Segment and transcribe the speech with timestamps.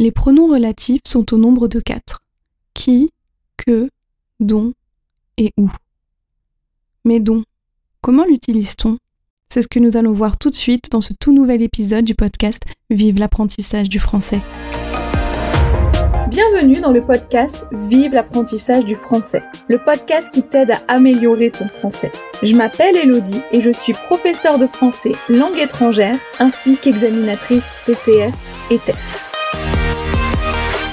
[0.00, 2.20] Les pronoms relatifs sont au nombre de quatre.
[2.72, 3.10] Qui,
[3.56, 3.90] que,
[4.38, 4.72] dont
[5.36, 5.72] et où.
[7.04, 7.42] Mais dont,
[8.00, 8.98] comment l'utilise-t-on?
[9.52, 12.14] C'est ce que nous allons voir tout de suite dans ce tout nouvel épisode du
[12.14, 14.38] podcast Vive l'apprentissage du français.
[16.28, 21.66] Bienvenue dans le podcast Vive l'apprentissage du français, le podcast qui t'aide à améliorer ton
[21.66, 22.12] français.
[22.44, 28.34] Je m'appelle Elodie et je suis professeure de français langue étrangère ainsi qu'examinatrice TCF
[28.70, 29.27] et TEF.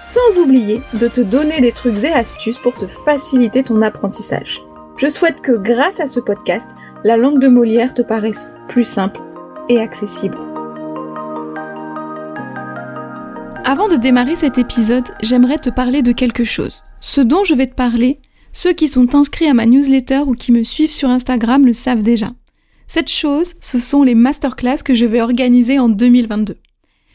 [0.00, 4.62] sans oublier de te donner des trucs et astuces pour te faciliter ton apprentissage.
[4.96, 6.70] Je souhaite que grâce à ce podcast,
[7.04, 9.20] la langue de Molière te paraisse plus simple
[9.68, 10.38] et accessible.
[13.64, 16.82] Avant de démarrer cet épisode, j'aimerais te parler de quelque chose.
[17.00, 18.20] Ce dont je vais te parler,
[18.52, 22.02] ceux qui sont inscrits à ma newsletter ou qui me suivent sur Instagram le savent
[22.02, 22.32] déjà.
[22.88, 26.56] Cette chose, ce sont les masterclass que je vais organiser en 2022.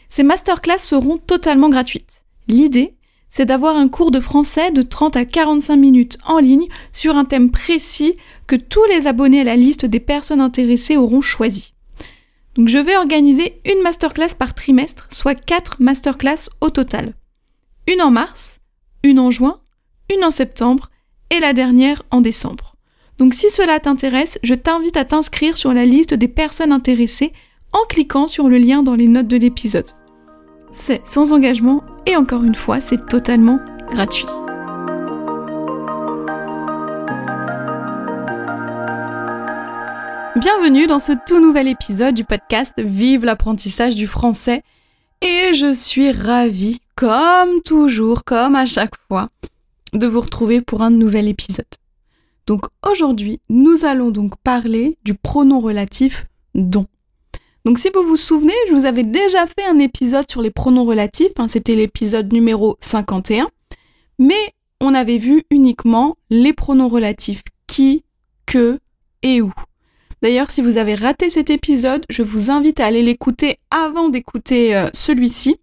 [0.09, 2.24] Ces masterclass seront totalement gratuites.
[2.47, 2.95] L'idée,
[3.29, 7.25] c'est d'avoir un cours de français de 30 à 45 minutes en ligne sur un
[7.25, 8.15] thème précis
[8.47, 11.73] que tous les abonnés à la liste des personnes intéressées auront choisi.
[12.55, 17.13] Donc je vais organiser une masterclass par trimestre, soit 4 masterclass au total.
[17.87, 18.59] Une en mars,
[19.03, 19.59] une en juin,
[20.13, 20.89] une en septembre
[21.29, 22.75] et la dernière en décembre.
[23.17, 27.33] Donc si cela t'intéresse, je t'invite à t'inscrire sur la liste des personnes intéressées
[27.73, 29.89] en cliquant sur le lien dans les notes de l'épisode.
[30.77, 33.59] C'est sans engagement et encore une fois, c'est totalement
[33.89, 34.27] gratuit.
[40.35, 44.63] Bienvenue dans ce tout nouvel épisode du podcast Vive l'apprentissage du français.
[45.21, 49.27] Et je suis ravie, comme toujours, comme à chaque fois,
[49.93, 51.65] de vous retrouver pour un nouvel épisode.
[52.45, 56.85] Donc aujourd'hui, nous allons donc parler du pronom relatif dont.
[57.65, 60.85] Donc si vous vous souvenez, je vous avais déjà fait un épisode sur les pronoms
[60.85, 63.49] relatifs, hein, c'était l'épisode numéro 51,
[64.19, 68.03] mais on avait vu uniquement les pronoms relatifs qui,
[68.45, 68.79] que
[69.23, 69.51] et où.
[70.21, 74.75] D'ailleurs, si vous avez raté cet épisode, je vous invite à aller l'écouter avant d'écouter
[74.75, 75.57] euh, celui-ci,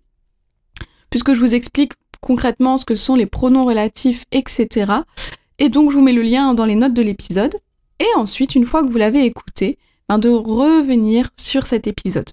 [1.08, 4.92] puisque je vous explique concrètement ce que sont les pronoms relatifs, etc.
[5.60, 7.54] Et donc, je vous mets le lien dans les notes de l'épisode.
[8.00, 12.30] Et ensuite, une fois que vous l'avez écouté, de revenir sur cet épisode.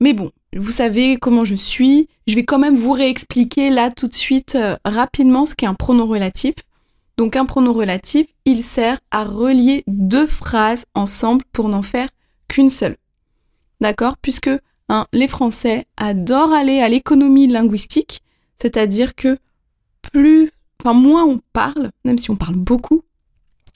[0.00, 4.08] Mais bon, vous savez comment je suis, je vais quand même vous réexpliquer là tout
[4.08, 6.54] de suite euh, rapidement ce qu'est un pronom relatif.
[7.16, 12.08] Donc un pronom relatif, il sert à relier deux phrases ensemble pour n'en faire
[12.48, 12.96] qu'une seule.
[13.80, 14.16] D'accord?
[14.20, 14.50] Puisque
[14.88, 18.20] hein, les Français adorent aller à l'économie linguistique,
[18.60, 19.38] c'est-à-dire que
[20.12, 23.02] plus, enfin moins on parle, même si on parle beaucoup,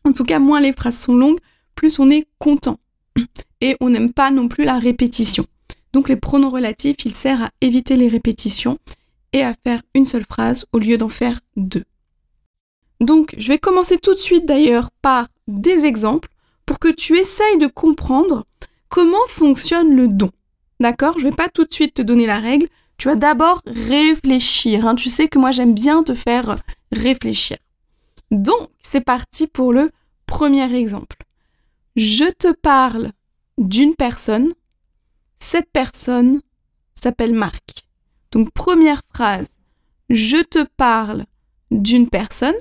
[0.04, 1.41] en tout cas moins les phrases sont longues,
[1.80, 2.78] plus on est content.
[3.62, 5.46] Et on n'aime pas non plus la répétition.
[5.94, 8.78] Donc les pronoms relatifs, ils servent à éviter les répétitions
[9.32, 11.84] et à faire une seule phrase au lieu d'en faire deux.
[13.00, 16.28] Donc je vais commencer tout de suite d'ailleurs par des exemples
[16.66, 18.44] pour que tu essayes de comprendre
[18.91, 20.30] comment fonctionne le don.
[20.80, 21.18] D'accord?
[21.18, 22.66] Je ne vais pas tout de suite te donner la règle.
[22.98, 24.86] Tu vas d'abord réfléchir.
[24.86, 24.97] Hein.
[24.97, 26.56] Tu sais que moi j'aime bien te faire
[26.92, 27.56] réfléchir.
[28.30, 29.91] Donc c'est parti pour le
[30.26, 31.16] premier exemple
[31.96, 33.12] je te parle
[33.58, 34.48] d'une personne,
[35.38, 36.40] cette personne
[36.94, 37.86] s'appelle Marc.
[38.32, 39.48] Donc première phrase,
[40.08, 41.24] je te parle
[41.70, 42.54] d'une personne.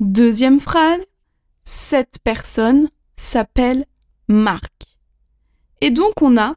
[0.00, 1.04] Deuxième phrase,
[1.62, 3.86] cette personne s'appelle
[4.28, 4.98] Marc.
[5.80, 6.54] Et donc on a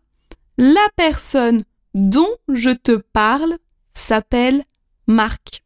[0.57, 3.57] la personne dont je te parle
[3.93, 4.63] s'appelle
[5.07, 5.63] Marc.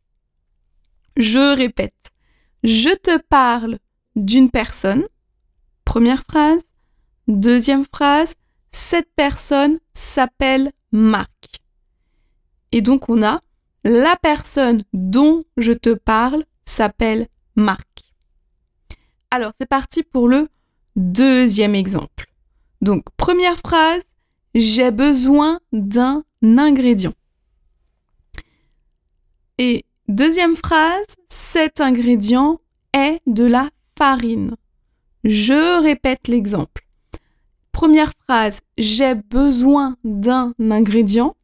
[1.18, 2.12] Je répète,
[2.64, 3.80] je te parle
[4.16, 5.06] d'une personne.
[5.90, 6.62] Première phrase.
[7.28, 8.36] Deuxième phrase.
[8.70, 11.62] Cette personne s'appelle Marc.
[12.72, 13.42] Et donc on a
[13.84, 17.88] la personne dont je te parle s'appelle Marc.
[19.32, 20.48] Alors c'est parti pour le
[20.96, 22.32] deuxième exemple.
[22.82, 24.04] Donc première phrase,
[24.54, 27.16] j'ai besoin d'un ingrédient.
[29.58, 32.62] Et deuxième phrase, cet ingrédient
[32.94, 34.56] est de la farine.
[35.24, 36.86] Je répète l'exemple.
[37.72, 41.36] Première phrase, j'ai besoin d'un ingrédient.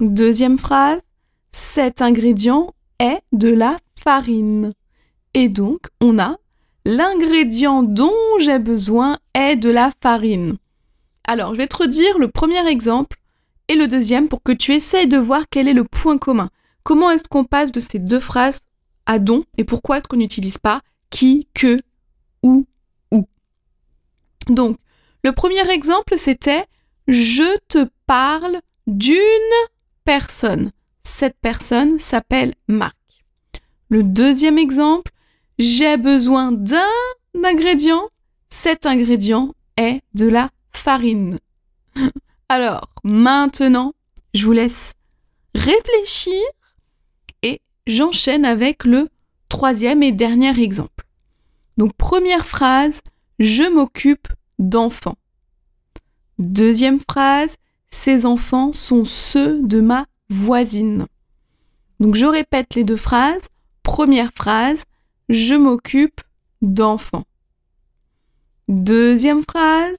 [0.00, 1.02] Deuxième phrase,
[1.52, 4.72] cet ingrédient est de la farine.
[5.34, 6.36] Et donc, on a
[6.84, 10.56] l'ingrédient dont j'ai besoin est de la farine.
[11.26, 13.18] Alors, je vais te redire le premier exemple
[13.68, 16.50] et le deuxième pour que tu essayes de voir quel est le point commun.
[16.82, 18.60] Comment est-ce qu'on passe de ces deux phrases
[19.06, 20.80] à don et pourquoi est-ce qu'on n'utilise pas
[21.10, 21.78] qui, que,
[22.42, 22.66] où.
[24.48, 24.78] Donc,
[25.22, 26.66] le premier exemple, c'était
[27.08, 29.14] je te parle d'une
[30.04, 30.70] personne.
[31.04, 32.96] Cette personne s'appelle Marc.
[33.88, 35.12] Le deuxième exemple,
[35.58, 36.82] j'ai besoin d'un
[37.44, 38.08] ingrédient.
[38.50, 41.38] Cet ingrédient est de la farine.
[42.48, 43.94] Alors, maintenant,
[44.32, 44.94] je vous laisse
[45.54, 46.42] réfléchir
[47.42, 49.08] et j'enchaîne avec le
[49.48, 51.04] troisième et dernier exemple.
[51.76, 53.00] Donc, première phrase,
[53.38, 54.28] je m'occupe
[54.58, 55.18] d'enfants.
[56.38, 57.56] Deuxième phrase,
[57.90, 61.06] ces enfants sont ceux de ma voisine.
[62.00, 63.48] Donc, je répète les deux phrases.
[63.82, 64.82] Première phrase,
[65.28, 66.20] je m'occupe
[66.62, 67.24] d'enfants.
[68.68, 69.94] Deuxième phrase,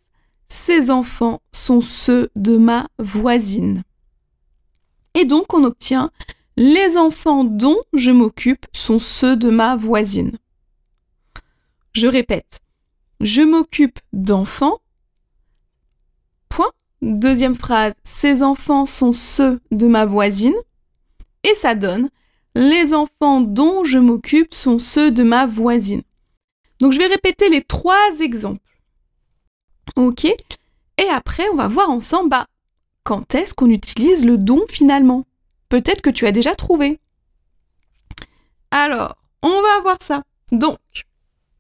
[0.47, 3.83] ces enfants sont ceux de ma voisine.
[5.13, 6.11] Et donc on obtient
[6.57, 10.37] les enfants dont je m'occupe sont ceux de ma voisine.
[11.93, 12.59] Je répète,
[13.25, 14.79] je m'occupe d'enfants.
[16.47, 16.71] Point.
[17.01, 20.55] Deuxième phrase, ces enfants sont ceux de ma voisine.
[21.43, 22.09] Et ça donne
[22.53, 26.03] les enfants dont je m'occupe sont ceux de ma voisine.
[26.79, 28.59] Donc je vais répéter les trois exemples.
[29.95, 32.45] Ok Et après, on va voir ensemble bah,
[33.03, 35.25] quand est-ce qu'on utilise le don finalement?
[35.67, 36.99] Peut-être que tu as déjà trouvé.
[38.71, 40.23] Alors, on va voir ça.
[40.51, 40.77] Donc,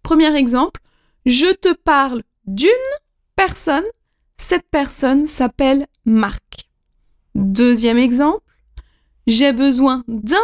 [0.03, 0.79] premier exemple,
[1.25, 2.69] je te parle d'une
[3.35, 3.83] personne.
[4.37, 6.69] Cette personne s'appelle Marc.
[7.33, 8.43] Deuxième exemple,
[9.27, 10.37] j'ai besoin d'un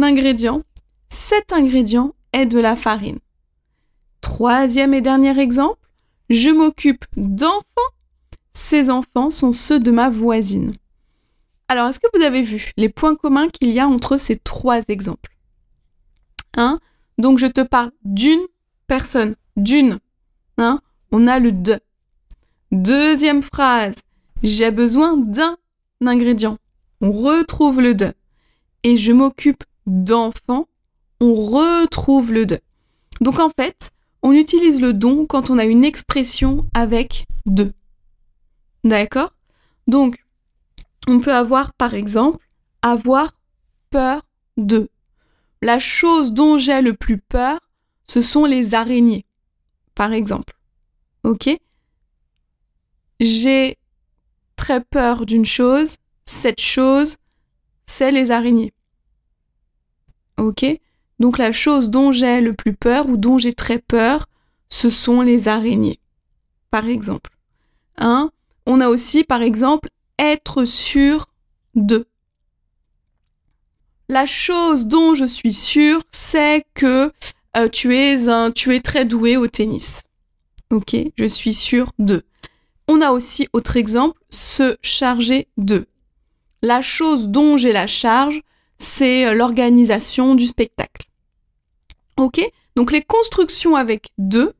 [0.00, 0.62] ingrédient.
[1.10, 3.18] Cet ingrédient est de la farine.
[4.20, 5.78] Troisième et dernier exemple,
[6.30, 7.62] je m'occupe d'enfants.
[8.54, 10.72] Ces enfants sont ceux de ma voisine.
[11.68, 14.80] Alors, est-ce que vous avez vu les points communs qu'il y a entre ces trois
[14.88, 15.36] exemples?
[16.56, 16.78] Hein
[17.18, 18.42] Donc, je te parle d'une
[18.86, 19.98] personne, d'une.
[20.58, 20.80] Hein
[21.10, 21.80] On a le de.
[22.70, 23.94] Deuxième phrase,
[24.42, 25.56] j'ai besoin d'un
[26.04, 26.58] ingrédient.
[27.00, 28.12] On retrouve le de.
[28.82, 30.68] Et je m'occupe d'enfants,
[31.20, 32.60] on retrouve le de.
[33.20, 33.90] Donc en fait,
[34.22, 37.72] on utilise le don quand on a une expression avec de.
[38.82, 39.34] D'accord?
[39.86, 40.24] Donc,
[41.08, 42.46] on peut avoir par exemple
[42.82, 43.34] avoir
[43.90, 44.22] peur
[44.56, 44.88] de.
[45.62, 47.58] La chose dont j'ai le plus peur,
[48.06, 49.24] ce sont les araignées,
[49.94, 50.56] par exemple.
[51.22, 51.48] Ok?
[53.20, 53.78] J'ai
[54.56, 55.96] très peur d'une chose,
[56.26, 57.16] cette chose,
[57.86, 58.72] c'est les araignées.
[60.38, 60.64] Ok?
[61.20, 64.26] Donc la chose dont j'ai le plus peur ou dont j'ai très peur,
[64.68, 66.00] ce sont les araignées.
[66.70, 67.30] Par exemple.
[67.96, 68.30] Hein?
[68.66, 69.88] On a aussi, par exemple,
[70.18, 71.26] être sûr
[71.74, 72.06] de.
[74.08, 77.12] La chose dont je suis sûr, c'est que
[77.56, 80.02] euh, tu, es un, tu es très doué au tennis.
[80.70, 82.24] Ok Je suis sûr de.
[82.88, 85.86] On a aussi, autre exemple, se charger de.
[86.62, 88.42] La chose dont j'ai la charge,
[88.78, 91.06] c'est euh, l'organisation du spectacle.
[92.16, 92.40] Ok
[92.76, 94.52] Donc les constructions avec de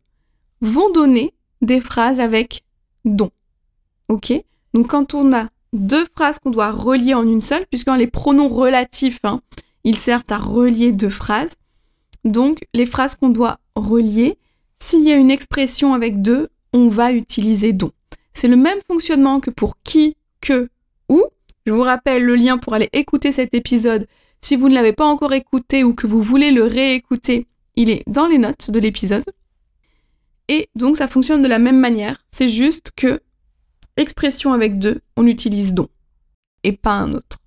[0.60, 2.64] vont donner des phrases avec
[3.04, 3.30] dont.
[4.08, 4.32] Ok
[4.72, 8.48] Donc quand on a deux phrases qu'on doit relier en une seule, puisque les pronoms
[8.48, 9.40] relatifs, hein,
[9.82, 11.56] ils servent à relier deux phrases.
[12.24, 14.38] Donc les phrases qu'on doit relier,
[14.78, 17.92] s'il y a une expression avec deux, on va utiliser dont.
[18.32, 20.68] C'est le même fonctionnement que pour qui, que,
[21.08, 21.22] où.
[21.66, 24.06] Je vous rappelle le lien pour aller écouter cet épisode
[24.44, 28.02] si vous ne l'avez pas encore écouté ou que vous voulez le réécouter, il est
[28.06, 29.24] dans les notes de l'épisode.
[30.48, 33.20] Et donc ça fonctionne de la même manière, c'est juste que
[33.96, 35.88] expression avec deux, on utilise don
[36.62, 37.38] et pas un autre.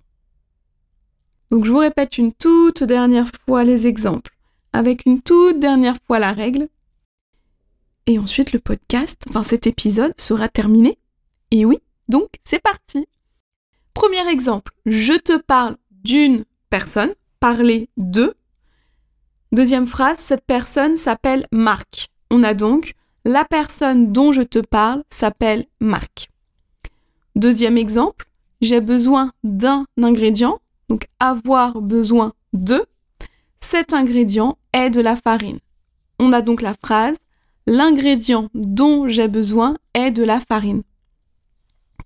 [1.52, 4.36] Donc je vous répète une toute dernière fois les exemples,
[4.72, 6.68] avec une toute dernière fois la règle.
[8.06, 10.98] Et ensuite le podcast, enfin cet épisode sera terminé.
[11.50, 13.06] Et oui, donc c'est parti.
[13.94, 18.34] Premier exemple, je te parle d'une personne, parler de.
[19.52, 22.08] Deuxième phrase, cette personne s'appelle Marc.
[22.30, 22.94] On a donc
[23.24, 26.28] la personne dont je te parle s'appelle Marc.
[27.36, 28.26] Deuxième exemple,
[28.60, 32.84] j'ai besoin d'un ingrédient, donc avoir besoin de.
[33.60, 35.58] Cet ingrédient est de la farine.
[36.18, 37.16] On a donc la phrase
[37.68, 40.82] l'ingrédient dont j'ai besoin est de la farine.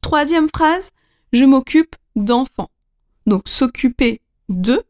[0.01, 0.91] Troisième phrase,
[1.33, 2.71] je m'occupe d'enfants.
[3.27, 4.83] Donc s'occuper de.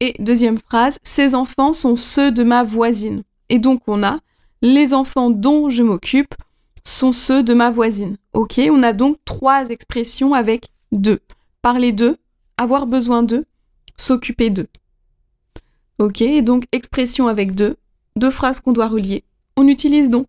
[0.00, 3.22] Et deuxième phrase, ces enfants sont ceux de ma voisine.
[3.50, 4.18] Et donc on a
[4.62, 6.34] les enfants dont je m'occupe
[6.86, 8.16] sont ceux de ma voisine.
[8.32, 11.20] Ok, on a donc trois expressions avec deux.
[11.60, 12.16] Parler d'eux,
[12.56, 13.44] avoir besoin d'eux,
[13.96, 14.68] s'occuper d'eux.
[15.98, 17.76] Ok, donc expression avec deux,
[18.16, 19.24] deux phrases qu'on doit relier.
[19.56, 20.26] On utilise donc.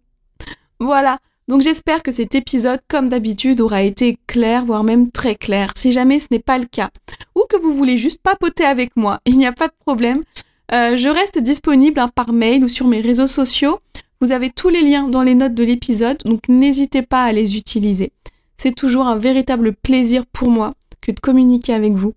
[0.80, 5.72] Voilà, donc j'espère que cet épisode, comme d'habitude, aura été clair, voire même très clair.
[5.76, 6.90] Si jamais ce n'est pas le cas,
[7.36, 10.24] ou que vous voulez juste papoter avec moi, il n'y a pas de problème.
[10.72, 13.80] Euh, je reste disponible hein, par mail ou sur mes réseaux sociaux.
[14.22, 17.58] Vous avez tous les liens dans les notes de l'épisode, donc n'hésitez pas à les
[17.58, 18.12] utiliser.
[18.58, 22.14] C'est toujours un véritable plaisir pour moi que de communiquer avec vous.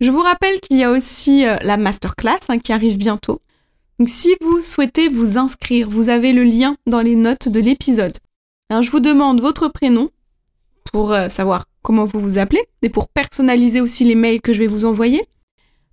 [0.00, 3.38] Je vous rappelle qu'il y a aussi euh, la masterclass hein, qui arrive bientôt.
[3.98, 8.16] Donc si vous souhaitez vous inscrire, vous avez le lien dans les notes de l'épisode.
[8.70, 10.08] je vous demande votre prénom
[10.90, 14.60] pour euh, savoir comment vous vous appelez et pour personnaliser aussi les mails que je
[14.60, 15.22] vais vous envoyer.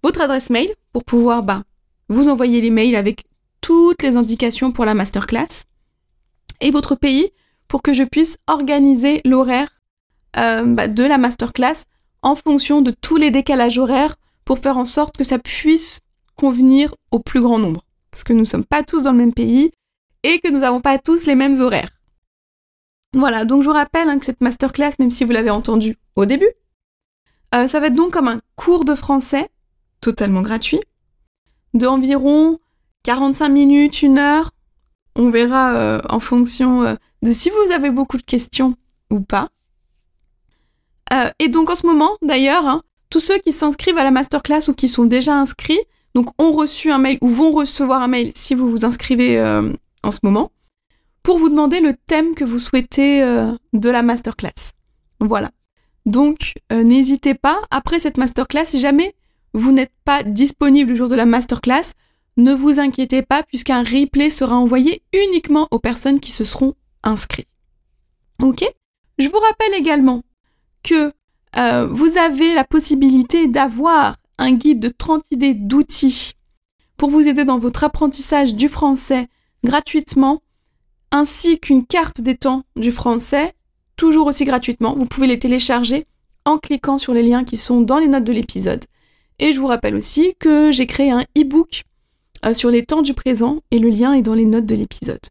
[0.04, 1.64] Votre adresse mail pour pouvoir bah,
[2.08, 3.26] vous envoyer les mails avec
[3.60, 5.66] toutes les indications pour la masterclass.
[6.62, 7.32] Et votre pays
[7.68, 9.82] pour que je puisse organiser l'horaire
[10.38, 11.84] euh, bah, de la masterclass
[12.22, 16.00] en fonction de tous les décalages horaires pour faire en sorte que ça puisse
[16.36, 19.34] convenir au plus grand nombre parce que nous ne sommes pas tous dans le même
[19.34, 19.72] pays
[20.24, 21.92] et que nous n'avons pas tous les mêmes horaires.
[23.14, 26.26] Voilà, donc je vous rappelle hein, que cette masterclass, même si vous l'avez entendu au
[26.26, 26.50] début,
[27.56, 29.50] euh, ça va être donc comme un cours de français
[30.02, 30.82] totalement gratuit,
[31.74, 32.60] de environ
[33.04, 34.52] 45 minutes, une heure.
[35.16, 38.76] On verra euh, en fonction euh, de si vous avez beaucoup de questions
[39.10, 39.50] ou pas.
[41.40, 44.74] Et donc en ce moment, d'ailleurs, hein, tous ceux qui s'inscrivent à la masterclass ou
[44.74, 45.80] qui sont déjà inscrits,
[46.14, 49.72] donc ont reçu un mail ou vont recevoir un mail si vous vous inscrivez euh,
[50.04, 50.52] en ce moment
[51.24, 54.74] pour vous demander le thème que vous souhaitez euh, de la masterclass.
[55.20, 55.52] Voilà.
[56.06, 59.14] Donc euh, n'hésitez pas, après cette masterclass, si jamais
[59.54, 61.92] vous n'êtes pas disponible le jour de la masterclass,
[62.38, 67.48] ne vous inquiétez pas puisqu'un replay sera envoyé uniquement aux personnes qui se seront inscrites.
[68.42, 68.64] Ok?
[69.18, 70.22] Je vous rappelle également
[70.88, 71.12] que
[71.90, 76.34] vous avez la possibilité d'avoir un guide de 30 idées d'outils
[76.98, 79.28] pour vous aider dans votre apprentissage du français
[79.64, 80.42] gratuitement,
[81.12, 83.54] ainsi qu'une carte des temps du français,
[83.96, 84.96] toujours aussi gratuitement.
[84.96, 86.06] Vous pouvez les télécharger
[86.46, 88.84] en cliquant sur les liens qui sont dans les notes de l'épisode.
[89.40, 91.84] Et je vous rappelle aussi que j'ai créé un e-book
[92.46, 95.26] euh, sur les temps du présent et le lien est dans les notes de l'épisode.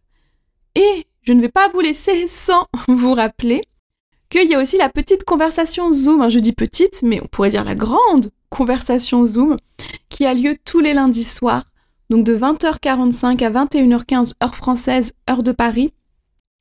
[0.75, 3.62] Et je ne vais pas vous laisser sans vous rappeler
[4.28, 6.28] qu'il y a aussi la petite conversation Zoom.
[6.30, 9.56] Je dis petite, mais on pourrait dire la grande conversation Zoom
[10.09, 11.64] qui a lieu tous les lundis soirs,
[12.11, 15.92] donc de 20h45 à 21h15 heure française, heure de Paris,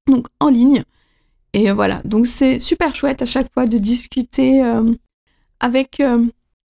[0.07, 0.83] donc en ligne.
[1.53, 4.91] Et voilà, donc c'est super chouette à chaque fois de discuter euh,
[5.61, 6.25] avec euh,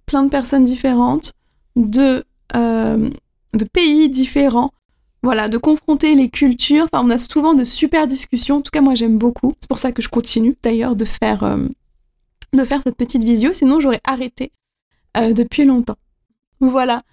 [0.05, 1.33] plein de personnes différentes,
[1.75, 3.09] euh,
[3.53, 4.71] de pays différents,
[5.25, 6.85] voilà, de confronter les cultures.
[6.85, 8.57] Enfin, on a souvent de super discussions.
[8.57, 9.53] En tout cas, moi, j'aime beaucoup.
[9.59, 11.57] C'est pour ça que je continue d'ailleurs de faire,
[12.53, 13.51] de faire cette petite visio.
[13.51, 14.51] Sinon, j'aurais arrêté
[15.17, 15.97] euh, depuis longtemps.
[16.59, 17.03] Voilà.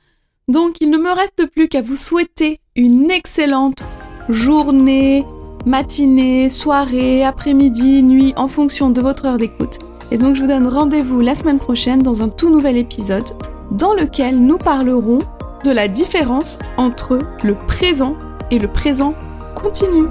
[0.49, 3.83] Donc il ne me reste plus qu'à vous souhaiter une excellente
[4.28, 5.25] journée,
[5.66, 9.78] matinée, soirée, après-midi, nuit, en fonction de votre heure d'écoute.
[10.11, 13.25] Et donc je vous donne rendez-vous la semaine prochaine dans un tout nouvel épisode
[13.71, 15.21] dans lequel nous parlerons
[15.64, 18.16] de la différence entre le présent
[18.50, 19.14] et le présent
[19.54, 20.07] continu.